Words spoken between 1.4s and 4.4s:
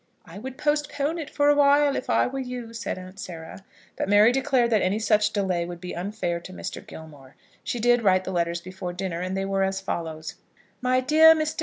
awhile, if I were you," said Aunt Sarah. But Mary